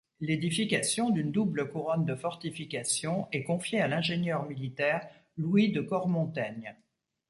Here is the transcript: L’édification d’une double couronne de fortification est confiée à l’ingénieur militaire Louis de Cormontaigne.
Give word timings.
L’édification 0.19 1.11
d’une 1.11 1.31
double 1.31 1.69
couronne 1.69 2.05
de 2.05 2.15
fortification 2.15 3.27
est 3.31 3.43
confiée 3.43 3.81
à 3.81 3.87
l’ingénieur 3.87 4.47
militaire 4.49 5.07
Louis 5.37 5.71
de 5.71 5.81
Cormontaigne. 5.81 6.75